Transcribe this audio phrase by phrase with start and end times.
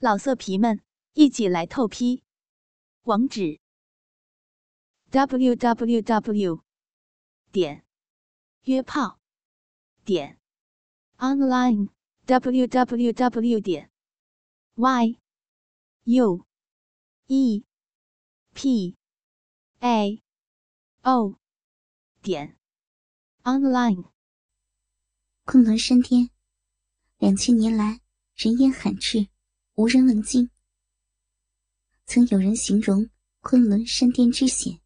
[0.00, 0.80] 老色皮们，
[1.14, 2.22] 一起来透批！
[3.02, 3.58] 网址
[5.10, 6.62] ：w w w
[7.50, 7.84] 点
[8.62, 9.18] 约炮
[10.04, 10.38] 点
[11.16, 11.88] online
[12.26, 13.90] w w w 点
[14.76, 15.18] y
[16.04, 16.46] u
[17.26, 17.64] e
[18.54, 18.96] p
[19.80, 20.22] a
[21.02, 21.40] o
[22.22, 22.56] 点
[23.42, 24.12] online。
[25.44, 26.30] 昆仑山巅，
[27.18, 28.00] 两千年来
[28.36, 29.28] 人烟罕至。
[29.78, 30.50] 无人问津。
[32.04, 34.80] 曾有人形容昆仑山巅之险，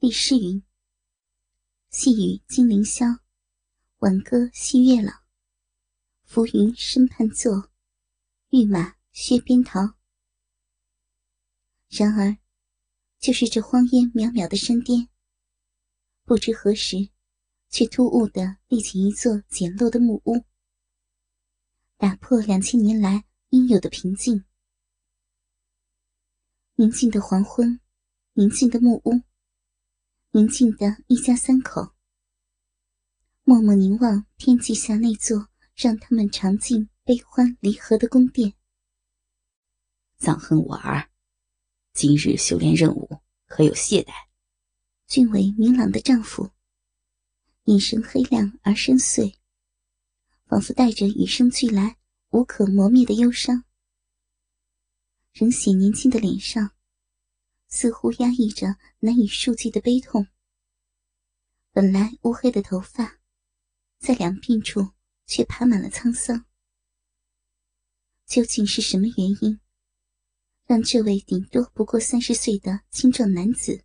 [0.00, 0.60] 立诗云
[1.90, 3.20] ：“细雨金陵霄，
[3.98, 5.12] 晚歌西月老。
[6.24, 7.70] 浮云深畔坐，
[8.50, 9.94] 玉马靴边逃。”
[11.88, 12.36] 然而，
[13.20, 15.08] 就是这荒烟渺渺的山巅，
[16.24, 16.96] 不知何时，
[17.68, 20.44] 却突兀地立起一座简陋的木屋，
[21.96, 23.24] 打破两千年来。
[23.52, 24.44] 应有的平静。
[26.76, 27.78] 宁静的黄昏，
[28.32, 29.20] 宁静的木屋，
[30.30, 31.92] 宁静的一家三口，
[33.44, 38.54] 默默凝望天际下那座让他们尝尽悲欢离合的宫殿。
[40.16, 41.10] 藏恨我儿，
[41.92, 44.12] 今日修炼任务可有懈怠？
[45.06, 46.50] 俊伟明朗的丈夫，
[47.64, 49.34] 眼神黑亮而深邃，
[50.46, 51.98] 仿佛带着与生俱来。
[52.32, 53.64] 无可磨灭的忧伤，
[55.34, 56.74] 仍显年轻的脸上，
[57.68, 60.26] 似乎压抑着难以数计的悲痛。
[61.72, 63.18] 本来乌黑的头发，
[63.98, 64.92] 在两鬓处
[65.26, 66.46] 却爬满了沧桑。
[68.24, 69.60] 究竟是什么原因，
[70.64, 73.84] 让这位顶多不过三十岁的青壮男子，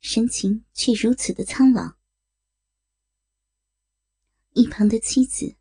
[0.00, 1.96] 神情却如此的苍老？
[4.52, 5.57] 一旁的妻子。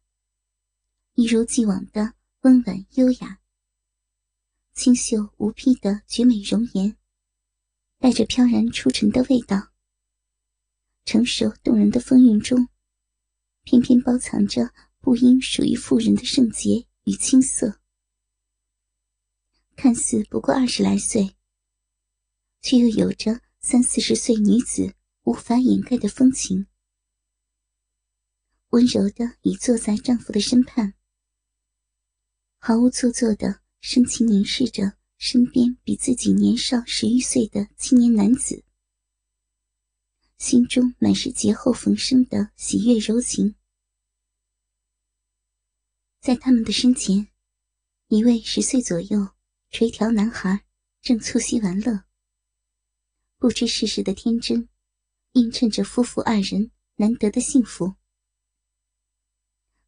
[1.19, 3.39] 一如既往的温婉优雅、
[4.75, 6.95] 清秀无匹的绝美容颜，
[7.97, 9.69] 带着飘然出尘的味道。
[11.05, 12.69] 成熟动人的风韵中，
[13.63, 17.79] 偏偏包藏着不应属于妇人的圣洁与青涩。
[19.75, 21.35] 看似不过二十来岁，
[22.61, 26.67] 却又有着三四十岁女子无法掩盖的风情。
[28.69, 30.93] 温柔的倚坐在丈夫的身畔。
[32.59, 38.63] 毫无做作的深情凝视着身边比自己年少十余岁的青年男子，
[40.37, 43.55] 心中满是劫后逢生的喜悦柔情。
[46.19, 47.27] 在他们的身前，
[48.09, 49.29] 一位十岁左右
[49.69, 50.65] 垂髫男孩
[51.01, 52.03] 正促膝玩乐，
[53.37, 54.67] 不知世事的天真，
[55.33, 57.95] 映衬着夫妇二人难得的幸福。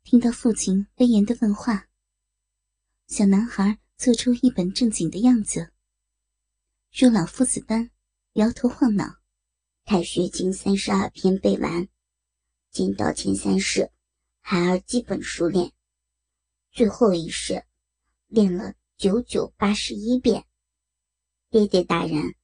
[0.04, 1.89] 听到父亲威严的问话。
[3.10, 5.72] 小男孩做出一本正经的样子，
[6.94, 7.90] 如老夫子般
[8.34, 9.16] 摇头晃脑。
[9.84, 11.88] 太学经三十二篇背完，
[12.70, 13.90] 进到前三式，
[14.42, 15.74] 孩儿基本熟练。
[16.72, 17.64] 最后一式，
[18.28, 20.46] 练了九九八十一遍。
[21.50, 22.36] 爹爹大人，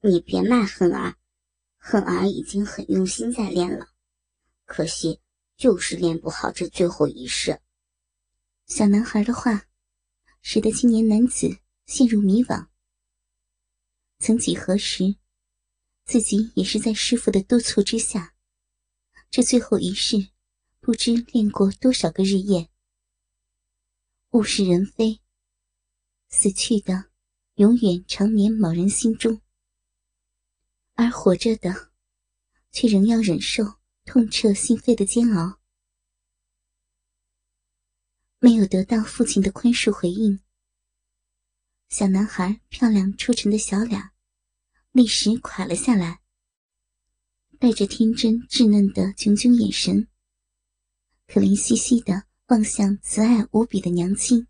[0.00, 1.16] 你别骂恨儿，
[1.76, 3.88] 恨儿已经很用心在练了，
[4.64, 5.20] 可惜
[5.56, 7.60] 就是练不好这最后一式。
[8.66, 9.64] 小男孩的话。
[10.46, 12.68] 使得青年男子陷入迷惘。
[14.18, 15.16] 曾几何时，
[16.04, 18.36] 自己也是在师傅的督促之下，
[19.30, 20.28] 这最后一式，
[20.80, 22.68] 不知练过多少个日夜。
[24.32, 25.22] 物是人非，
[26.28, 27.06] 死去的
[27.54, 29.40] 永远长眠某人心中，
[30.92, 31.92] 而活着的，
[32.70, 33.64] 却仍要忍受
[34.04, 35.63] 痛彻心扉的煎熬。
[38.44, 40.38] 没有得到父亲的宽恕回应，
[41.88, 44.10] 小男孩漂亮出尘的小脸
[44.92, 46.20] 立时垮了下来，
[47.58, 50.08] 带着天真稚嫩的炯炯眼神，
[51.26, 54.46] 可怜兮兮的望向慈爱无比的娘亲，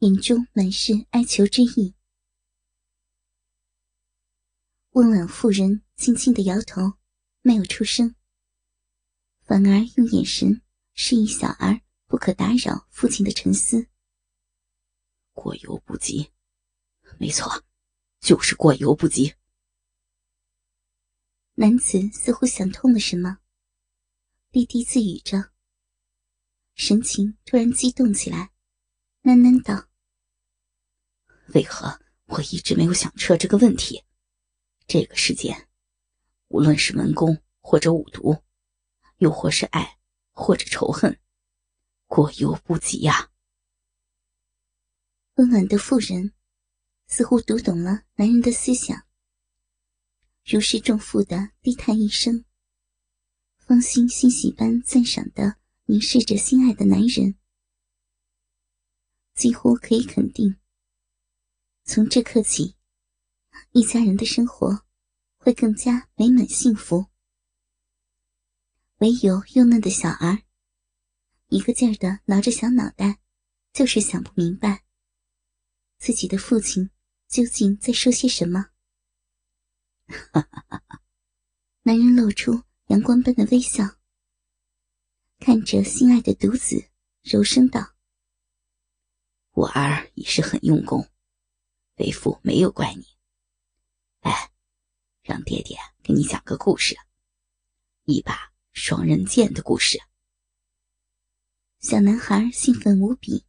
[0.00, 1.94] 眼中满是哀求之意。
[4.90, 6.94] 温婉妇人轻轻的摇头，
[7.42, 8.16] 没有出声，
[9.44, 10.60] 反而用眼神
[10.94, 11.83] 示意小儿。
[12.06, 13.88] 不可打扰父亲的沉思。
[15.32, 16.30] 过犹不及，
[17.18, 17.64] 没错，
[18.20, 19.34] 就是过犹不及。
[21.54, 23.38] 男子似乎想通了什么，
[24.50, 25.52] 低低自语着，
[26.74, 28.52] 神情突然激动起来，
[29.22, 29.88] 喃喃道
[31.54, 34.04] ：“为何我一直没有想彻这个问题？
[34.86, 35.68] 这个世间，
[36.48, 38.44] 无论是文功或者武毒，
[39.16, 39.98] 又或是爱
[40.32, 41.18] 或者仇恨。”
[42.14, 43.32] 过犹不及呀！
[45.34, 46.32] 温婉的妇人
[47.08, 49.04] 似乎读懂了男人的思想，
[50.44, 52.44] 如释重负的低叹一声，
[53.58, 55.56] 芳心欣喜般赞赏的
[55.86, 57.34] 凝视着心爱的男人，
[59.34, 60.56] 几乎可以肯定，
[61.82, 62.76] 从这刻起，
[63.72, 64.86] 一家人的生活
[65.38, 67.06] 会更加美满幸福。
[68.98, 70.44] 唯有幼嫩的小儿，
[71.48, 73.20] 一个劲儿的挠着小脑袋，
[73.72, 74.84] 就是想不明白。
[75.98, 76.90] 自己的父亲
[77.28, 78.70] 究竟在说些什么？
[81.82, 83.84] 男人露出阳光般的微笑，
[85.38, 86.90] 看着心爱的独子，
[87.22, 87.94] 柔声道
[89.52, 91.08] ：“我儿已是很用功，
[91.96, 93.06] 为父没有怪你。
[94.20, 94.50] 哎，
[95.22, 96.96] 让爹爹给你讲个故事，
[98.04, 99.98] 一把双刃剑的故事。”
[101.86, 103.44] 小男孩兴奋无比，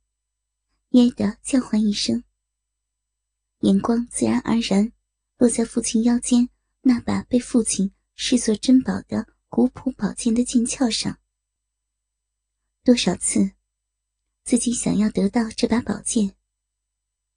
[0.89, 2.25] 噎得叫唤一声。
[3.59, 4.91] 眼光自然而然
[5.37, 6.49] 落在父亲腰间
[6.81, 11.17] 那把被父亲视作珍宝的古朴宝剑的剑鞘上。
[12.83, 13.53] 多少次，
[14.43, 16.35] 自己想要得到这把宝剑，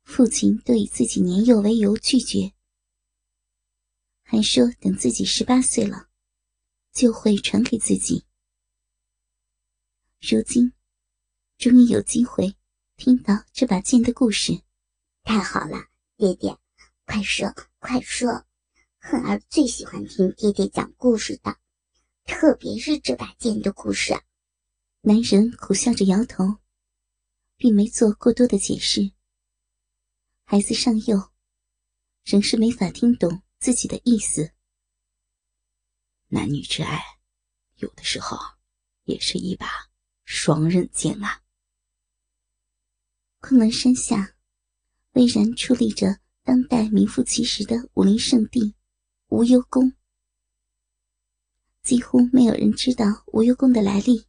[0.03, 2.55] 父亲都以自己年幼为由拒绝，
[4.23, 6.09] 还说等自己十八岁了，
[6.93, 8.25] 就会传给自己。
[10.19, 10.73] 如今，
[11.59, 12.57] 终于有机会
[12.97, 14.63] 听到这把剑的故事，
[15.25, 15.89] 太好了！
[16.17, 16.57] 爹爹，
[17.05, 18.47] 快说快说！
[19.01, 21.59] 恨儿最喜欢听爹爹讲故事的，
[22.25, 24.15] 特别是这把剑的故事。
[25.01, 26.45] 男人苦笑着摇头，
[27.57, 29.11] 并没做过多的解释。
[30.45, 31.33] 孩子尚幼，
[32.23, 34.53] 仍是没法听懂自己的意思。
[36.29, 37.03] 男女之爱，
[37.79, 38.39] 有的时候
[39.03, 39.67] 也是一把
[40.25, 41.43] 双刃剑啊。
[43.41, 44.35] 昆仑山下。
[45.13, 48.77] 巍然矗立着当代名副其实的武林圣地
[49.29, 49.93] 无忧宫，
[51.83, 54.27] 几乎没有人知道无忧宫的来历。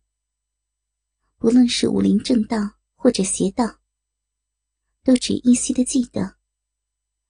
[1.38, 2.58] 不论是武林正道
[2.96, 3.80] 或者邪道，
[5.04, 6.38] 都只依稀的记得，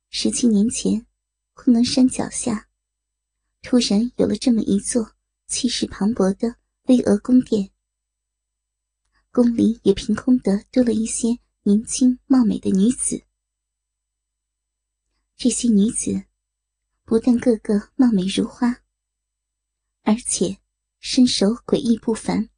[0.09, 1.05] 十七年前，
[1.53, 2.69] 昆仑山脚下
[3.61, 5.15] 突然有了这么一座
[5.47, 7.71] 气势磅礴的巍峨宫殿，
[9.31, 13.23] 宫里也凭空的多了一些年轻貌美的女子。
[15.37, 16.25] 这些女子
[17.05, 18.81] 不但个个貌美如花，
[20.01, 20.57] 而且
[20.99, 22.49] 身手诡异不凡，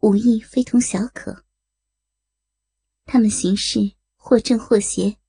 [0.00, 1.44] 武艺非同小可。
[3.04, 5.20] 她们行事或正或邪，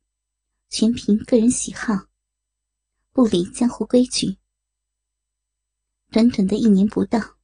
[0.67, 2.07] 全凭个人喜好，
[3.11, 4.39] 不理江湖规矩。
[6.09, 7.37] 短短的一年不到，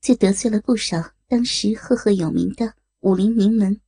[0.00, 3.80] 就得罪了不少当时赫赫有名的武林名门。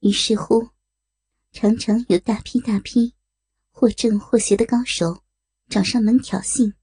[0.00, 0.70] 于是乎。
[1.50, 3.14] 常常有大批大批，
[3.70, 5.24] 或正或邪的高手
[5.68, 6.74] 找上门挑衅。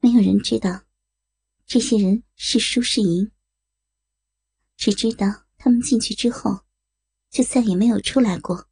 [0.00, 0.84] 没有人知道
[1.66, 3.32] 这些人是输是赢，
[4.76, 6.66] 只知道他们进去之后
[7.30, 8.68] 就再也没有出来过。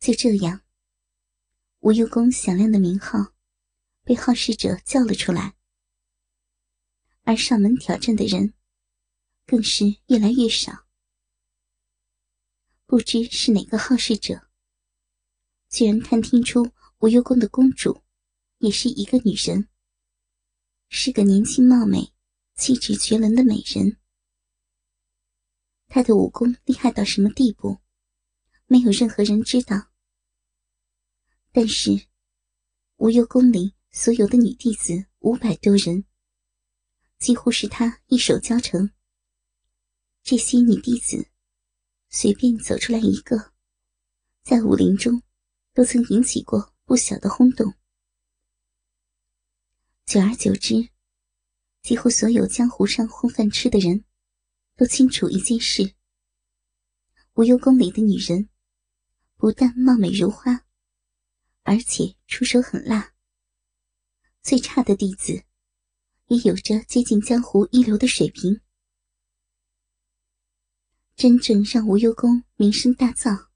[0.00, 0.62] 就这样，
[1.80, 3.34] 无忧宫响亮的名号
[4.04, 5.54] 被好事者叫了出来，
[7.24, 8.54] 而上门挑战的人
[9.48, 10.84] 更是越来越少。
[12.84, 14.50] 不知是哪个好事者，
[15.70, 18.02] 居然探听出无忧宫的公主
[18.58, 19.66] 也是一个女人，
[20.90, 22.12] 是个年轻貌美、
[22.56, 23.96] 气质绝伦的美人。
[25.86, 27.80] 她的武功厉害到什么地步，
[28.66, 29.90] 没有任何人知道。
[31.52, 32.06] 但是，
[32.96, 36.04] 无忧宫里所有的女弟子五百多人，
[37.18, 38.92] 几乎是她一手教成。
[40.30, 41.26] 这些女弟子。
[42.10, 43.54] 随便走出来一个，
[44.42, 45.22] 在武林中
[45.72, 47.72] 都曾引起过不小的轰动。
[50.04, 50.90] 久而久之，
[51.80, 54.04] 几乎所有江湖上混饭吃的人
[54.76, 55.94] 都清楚一件事：
[57.32, 58.50] 无忧宫里的女人
[59.38, 60.66] 不但貌美如花，
[61.62, 63.14] 而且出手狠辣。
[64.42, 65.42] 最差的弟子
[66.26, 68.60] 也有着接近江湖一流的水平。
[71.18, 73.48] 真正让无忧宫名声大噪，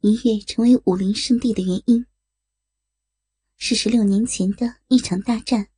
[0.00, 2.04] 一跃成为武林圣地的原因，
[3.56, 5.70] 是十六年前的一场大战。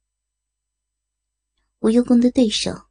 [1.78, 2.88] 无忧宫的对手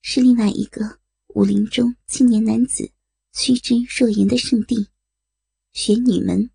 [0.00, 1.00] 是另外一个
[1.34, 2.92] 武林中青年男子
[3.32, 4.86] 趋之若鹜的圣地——
[5.74, 6.48] 玄女门。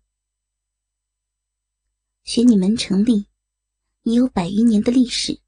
[2.24, 3.26] 玄女门成立
[4.04, 5.42] 已有百余年的历史。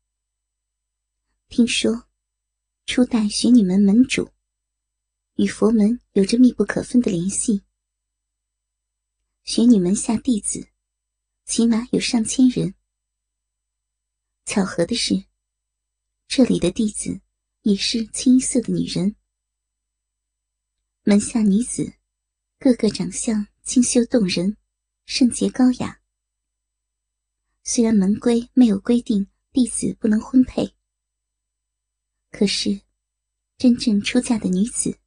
[1.48, 2.06] 听说，
[2.84, 4.28] 初代玄女门门主，
[5.36, 7.64] 与佛门有着密不可分的联系。
[9.42, 10.68] 玄女门下弟子，
[11.44, 12.74] 起码有上千人。
[14.44, 15.24] 巧合的是，
[16.28, 17.20] 这里的弟子
[17.62, 19.16] 也是清一色的女人。
[21.02, 21.94] 门下女子，
[22.58, 24.56] 个个长相清秀动人，
[25.04, 26.00] 圣洁高雅。
[27.64, 30.74] 虽然门规没有规定弟子不能婚配，
[32.30, 32.82] 可是
[33.58, 34.98] 真正出嫁的女子，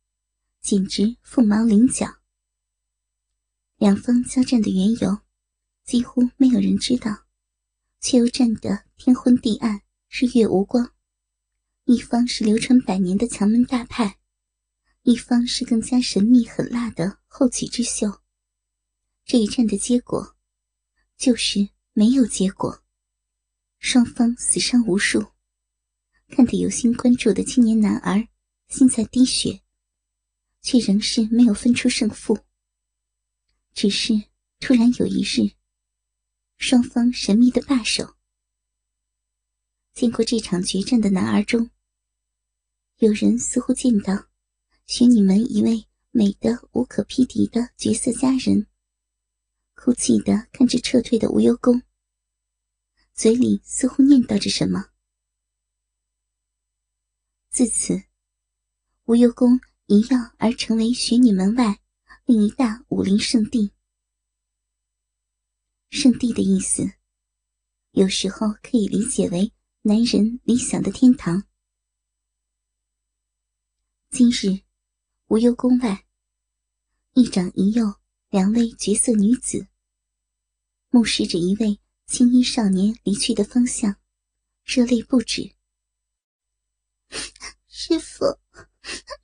[0.62, 2.18] 简直凤毛麟角。
[3.78, 5.20] 两方交战的缘由，
[5.86, 7.26] 几乎没有人知道，
[8.00, 10.94] 却又战得天昏地暗，日月无光。
[11.86, 14.20] 一方是流传百年的强门大派，
[15.04, 18.22] 一方是更加神秘狠辣的后起之秀。
[19.24, 20.36] 这一战的结果，
[21.16, 22.84] 就是没有结果，
[23.80, 25.26] 双方死伤无数。
[26.30, 28.28] 看得有心关注的青年男儿
[28.68, 29.62] 心在滴血，
[30.68, 32.38] 却仍是没有分出胜负。
[33.74, 34.12] 只是
[34.60, 35.56] 突然有一日，
[36.58, 38.18] 双方神秘的罢手。
[39.94, 41.70] 见过这场决战的男儿中，
[42.98, 44.28] 有人似乎见到
[44.88, 48.68] 玄女门一位美得无可匹敌的绝色佳人，
[49.74, 51.82] 哭泣的看着撤退的无忧宫，
[53.14, 54.90] 嘴里似乎念叨着什么。
[57.52, 58.04] 自此，
[59.06, 61.80] 无忧宫一跃而成为玄女门外。
[62.26, 63.72] 另一大武林圣地，
[65.90, 66.84] 圣地的意思，
[67.92, 69.54] 有时候可以理解为
[69.84, 71.48] 男人理想的天堂。
[74.10, 74.62] 今日，
[75.28, 76.06] 无忧宫外，
[77.14, 77.96] 一长一幼
[78.30, 79.70] 两位绝色女子，
[80.90, 83.96] 目视着一位青衣少年离去的方向，
[84.66, 85.56] 热泪不止。
[87.70, 88.26] 师傅，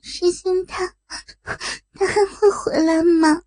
[0.00, 0.96] 师兄他。
[1.92, 3.44] 他还会回来吗？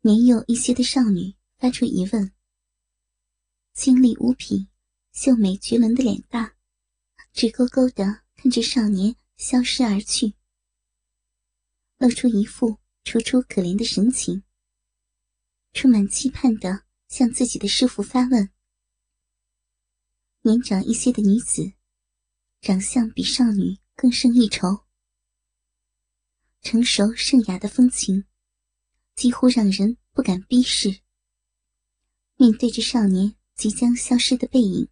[0.00, 2.32] 年幼一些的少女发出疑问。
[3.72, 4.68] 清丽无比、
[5.12, 6.56] 秀美绝伦的脸蛋，
[7.32, 10.34] 直勾勾的看着少年消失而去，
[11.98, 14.42] 露出一副楚楚可怜的神情，
[15.72, 18.50] 充满期盼的向自己的师傅发问。
[20.42, 21.72] 年长一些的女子，
[22.60, 24.84] 长相比少女更胜一筹。
[26.62, 28.24] 成熟圣雅的风情，
[29.14, 31.00] 几乎让人不敢逼视。
[32.36, 34.88] 面对着少年即将消失的背影，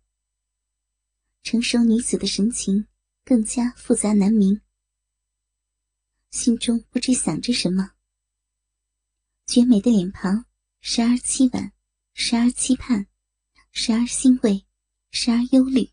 [1.42, 2.86] 成熟女子的神情
[3.22, 4.60] 更加复杂难明，
[6.30, 7.92] 心中不知想着什么。
[9.46, 10.46] 绝美的脸庞，
[10.80, 11.72] 时而凄婉，
[12.14, 13.06] 时而期盼，
[13.72, 14.66] 时而欣慰，
[15.10, 15.90] 时而忧虑。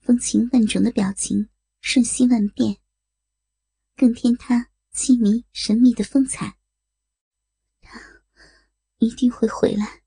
[0.00, 1.48] 风情万种的表情，
[1.80, 2.78] 瞬息万变。
[3.96, 6.58] 更添他凄迷神秘的风采。
[7.80, 7.98] 他
[8.98, 10.02] 一定会回来，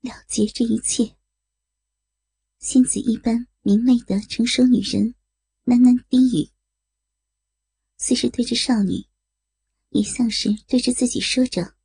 [0.00, 1.16] 了结这一切。
[2.58, 5.14] 仙子一般明媚的成熟女人，
[5.64, 6.50] 喃喃低语，
[7.96, 9.06] 似是对着少女，
[9.90, 11.76] 也像是对着自己说着：“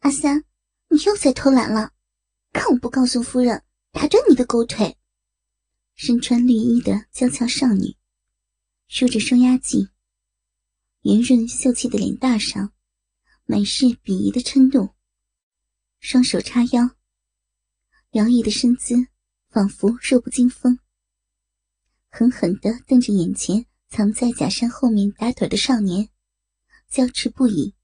[0.00, 0.44] 阿三，
[0.88, 1.92] 你又在偷懒了，
[2.52, 4.98] 看我不告诉夫人，打断你的狗腿！”
[5.94, 7.96] 身穿绿衣的娇俏少女。
[8.86, 9.90] 梳着双压髻，
[11.02, 12.72] 圆润秀气的脸蛋上
[13.44, 14.94] 满是鄙夷的嗔怒。
[15.98, 16.96] 双手叉腰，
[18.10, 19.08] 摇曳的身姿
[19.48, 20.78] 仿佛弱不禁风，
[22.10, 26.10] 狠狠地瞪着眼前藏在假山后面打盹的少年，
[26.88, 27.74] 娇斥不已。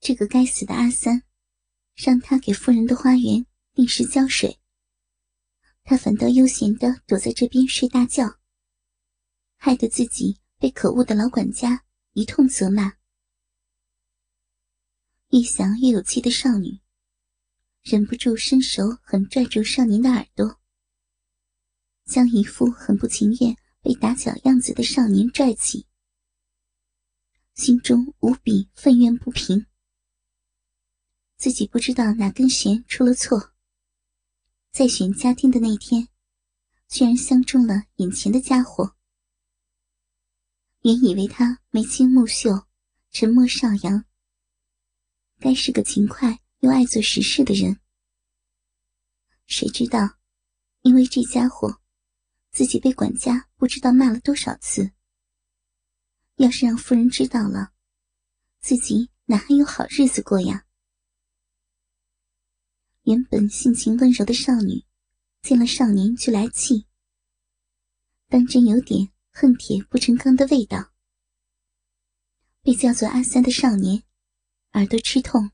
[0.00, 1.22] 这个该死的阿三，
[1.94, 4.58] 让他给夫人的花园定时浇水，
[5.84, 8.41] 他反倒悠闲地躲在这边睡大觉。
[9.64, 12.94] 害得自己被可恶的老管家一通责骂。
[15.28, 16.80] 越想越有气的少女，
[17.80, 20.58] 忍不住伸手狠拽住少年的耳朵，
[22.06, 25.86] 将一副很不情愿被打搅样子的少年拽起，
[27.54, 29.66] 心中无比愤怨不平。
[31.36, 33.52] 自己不知道哪根弦出了错，
[34.72, 36.08] 在选家丁的那天，
[36.88, 38.96] 居然相中了眼前的家伙。
[40.82, 42.66] 原以为他眉清目秀、
[43.12, 44.04] 沉默少阳，
[45.38, 47.78] 该是个勤快又爱做实事的人。
[49.46, 50.18] 谁知道，
[50.80, 51.80] 因为这家伙，
[52.50, 54.90] 自己被管家不知道骂了多少次。
[56.36, 57.72] 要是让夫人知道了，
[58.60, 60.66] 自己哪还有好日子过呀？
[63.02, 64.84] 原本性情温柔的少女，
[65.42, 66.86] 见了少年就来气，
[68.28, 70.92] 当真有点恨铁不成钢的味道。
[72.62, 74.04] 被叫做阿三的少年，
[74.74, 75.50] 耳朵吃痛，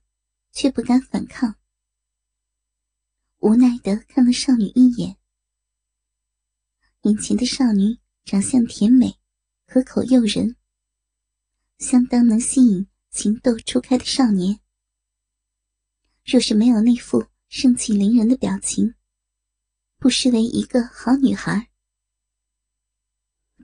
[0.52, 1.54] 却不敢反抗，
[3.38, 5.16] 无奈的看了少女一眼。
[7.02, 9.18] 眼前的少女长相甜美，
[9.64, 10.56] 可口诱人，
[11.78, 14.60] 相当能吸引情窦初开的少年。
[16.24, 18.94] 若是没有那副盛气凌人的表情，
[19.96, 21.67] 不失为一个好女孩。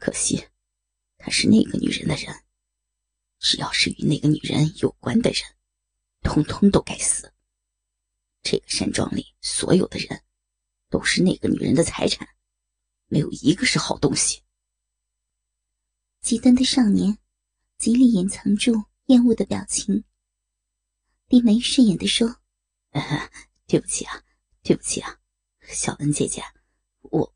[0.04, 0.46] 可惜，
[1.16, 2.44] 他是那个女人的人。
[3.38, 5.40] 只要是与那个女人有关的人，
[6.20, 7.32] 通通都该死。
[8.42, 10.22] 这个山庄里所有的人，
[10.90, 12.28] 都是那个女人的财产，
[13.06, 14.42] 没有一个是好东西。
[16.20, 17.16] 极端的少年
[17.78, 20.04] 极力掩藏住厌恶的表情，
[21.28, 22.42] 低眉顺眼的说
[23.66, 24.22] ：“对不起啊，
[24.62, 25.18] 对不起啊，
[25.62, 26.42] 小文姐姐，
[27.00, 27.34] 我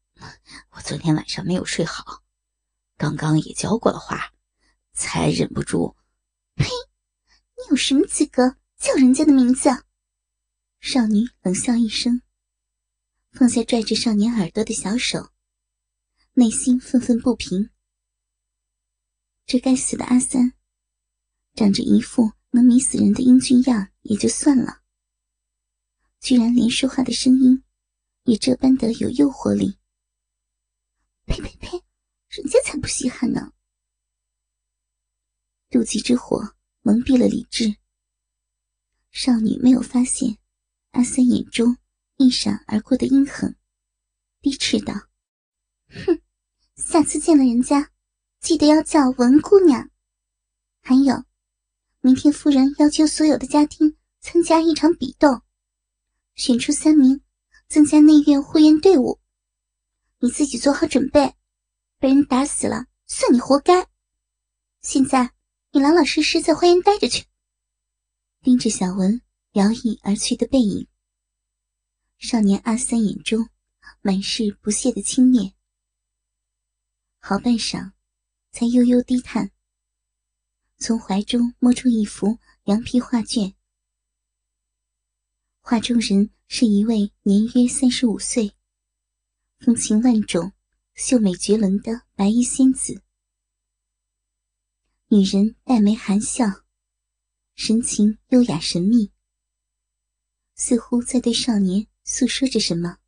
[0.69, 2.23] 我昨天晚上没有睡好，
[2.99, 4.35] 刚刚也教过了话，
[4.93, 5.97] 才忍不住。”
[6.57, 6.67] 呸！
[7.57, 9.71] 你有什么资格叫人家的名字？
[10.81, 12.21] 少女冷笑一声，
[13.33, 15.31] 放下拽着少年耳朵的小手，
[16.35, 17.71] 内心愤愤不平。
[19.47, 20.53] 这该死的阿三，
[21.55, 24.83] 长着一副能迷死人的英俊样也就算了，
[26.21, 27.63] 居然连说话的声音
[28.25, 29.79] 也这般的有诱惑力。
[31.27, 31.83] 呸呸呸！
[32.29, 33.53] 人家才不稀罕呢！
[35.71, 37.77] 妒忌之火蒙蔽了理智。
[39.11, 40.37] 少女没有发现
[40.91, 41.77] 阿三眼中
[42.17, 43.57] 一闪而过的阴狠，
[44.43, 44.93] 低斥道
[45.89, 46.21] ：“哼，
[46.77, 47.91] 下次见了人家，
[48.41, 49.91] 记得要叫文姑娘。
[50.83, 51.25] 还有，
[52.01, 55.41] 明天夫人要求所有的家丁参加一场比斗，
[56.35, 57.23] 选出三名，
[57.69, 59.19] 增加内院护院队伍。
[60.19, 61.35] 你自己做好准备，
[61.99, 63.87] 被人打死了算你活该。
[64.81, 65.33] 现在。”
[65.71, 67.27] 你老老实实在花园待着去。
[68.41, 69.21] 盯着小文
[69.53, 70.89] 摇曳而去的背影，
[72.17, 73.51] 少年阿三眼中
[74.01, 75.53] 满是不屑的轻蔑。
[77.19, 77.93] 好半晌，
[78.51, 79.51] 才悠悠低叹，
[80.79, 83.55] 从怀中摸出一幅羊皮画卷。
[85.61, 88.55] 画中人是一位年约三十五岁、
[89.59, 90.51] 风情万种、
[91.01, 93.05] 秀美绝伦的白衣仙子。
[95.07, 96.45] 女人黛眉含笑，
[97.55, 99.13] 神情优雅神秘，
[100.57, 102.99] 似乎在对少年诉说着什么。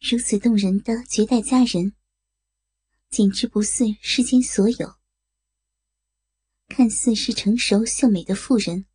[0.00, 1.94] 如此动人的绝代佳人，
[3.08, 4.96] 简直不似世间所有。
[6.66, 8.86] 看似是成熟秀美的妇人，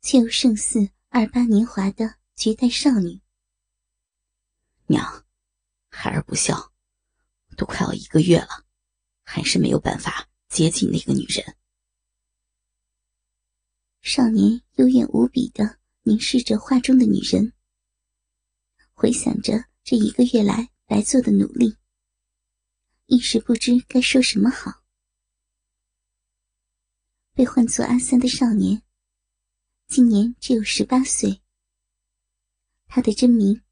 [0.00, 3.20] 却又胜似二八年华的绝代少女。
[4.86, 5.23] 娘，
[5.94, 6.72] 孩儿不孝，
[7.56, 8.64] 都快要一个月了。
[9.26, 11.56] 还是没有办法接近那个女人。
[14.02, 17.54] 少年幽怨无比的凝视着画中的女人，
[18.92, 21.78] 回想着这一个月来白做的努力，
[23.06, 24.82] 一时不知该说什么好。
[27.32, 28.82] 被唤作阿三的少年，
[29.86, 31.40] 今年只有十八岁。
[32.86, 33.62] 他的真名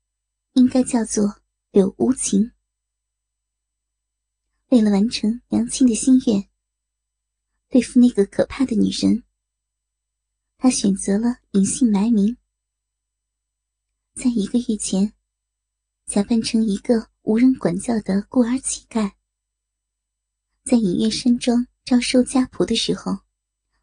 [0.55, 1.42] 应该叫做
[1.73, 2.53] 柳无情。
[4.69, 6.47] 为了完成娘亲的心愿，
[7.71, 9.25] 对付那个可怕的女人，
[10.59, 12.37] 他选择了隐姓埋名。
[14.13, 15.15] 在一个月前，
[16.05, 19.13] 假扮成一个无人管教的孤儿乞丐，
[20.65, 23.21] 在隐月山庄招收家仆的时候，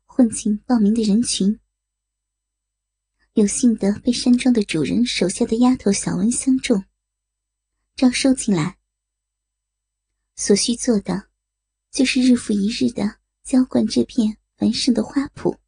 [0.06, 1.60] 混进报名的人群，
[3.34, 6.86] 有幸的被山庄的主人手下的丫头小文相中，
[8.00, 8.78] 招收进来。
[10.38, 11.28] 所需做的，
[11.92, 15.60] 就是日复一日的浇灌这片繁盛的花圃。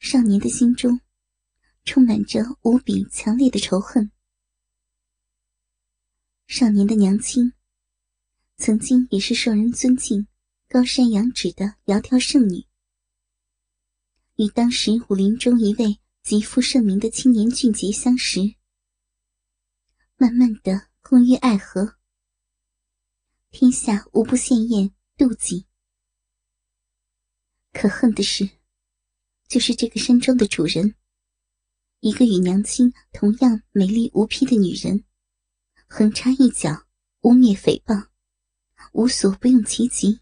[0.00, 1.00] 少年的心中，
[1.86, 4.12] 充满着无比强烈的仇恨。
[6.46, 7.54] 少年的娘亲，
[8.58, 10.28] 曾经也是受人尊敬、
[10.68, 12.66] 高山仰止的窈窕圣女，
[14.36, 18.56] 与当时武林中一位极负盛名的青年俊杰相识，
[20.16, 20.88] 慢慢的。
[21.06, 21.98] 共遇爱河，
[23.50, 25.66] 天下无不羡艳妒忌。
[27.74, 28.48] 可恨的是，
[29.46, 30.94] 就是这个山庄的主人，
[32.00, 35.04] 一个与娘亲同样美丽无匹的女人，
[35.86, 36.86] 横插一脚，
[37.20, 38.08] 污蔑诽谤，
[38.92, 40.20] 无所不用其极，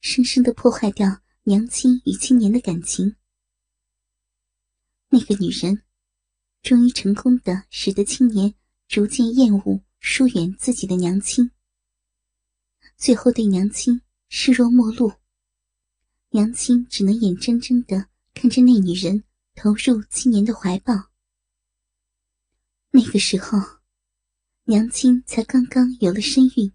[0.00, 3.16] 生生的破坏掉娘亲与青年的感情。
[5.10, 5.82] 那个女人，
[6.62, 8.54] 终于成功的使得青年。
[8.88, 11.50] 逐渐厌恶、疏远自己的娘亲，
[12.96, 15.12] 最后对娘亲视若陌路。
[16.30, 19.24] 娘亲只能眼睁睁的看着那女人
[19.54, 20.94] 投入青年的怀抱。
[22.90, 23.58] 那个时候，
[24.64, 26.72] 娘亲才刚刚有了身孕。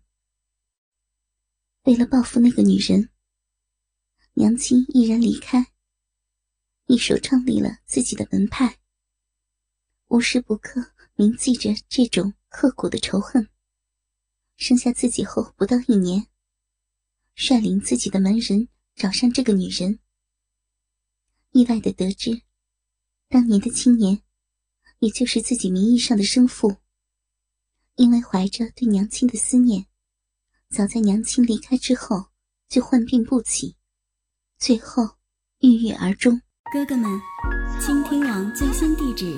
[1.86, 3.10] 为了报复那个女人，
[4.34, 5.74] 娘亲毅然离开，
[6.86, 8.78] 一手创立了自己的门派，
[10.10, 13.50] 无时不刻铭记着这种刻骨的仇恨。
[14.58, 16.28] 生下自己后不到一年，
[17.36, 20.00] 率领自己的门人找上这个女人，
[21.52, 22.42] 意外的得知，
[23.30, 24.22] 当年的青年。
[25.00, 26.78] 也就是自己名义上的生父，
[27.96, 29.86] 因为怀着对娘亲的思念，
[30.70, 32.28] 早在娘亲离开之后
[32.70, 33.76] 就患病不起，
[34.58, 35.18] 最后
[35.60, 36.42] 郁郁而终。
[36.72, 37.20] 哥哥们，
[37.86, 39.38] 倾听网最新地址，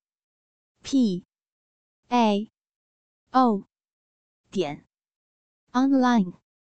[0.83, 1.23] p
[2.09, 2.49] a
[3.31, 3.65] o
[4.49, 4.85] 点
[5.73, 6.33] online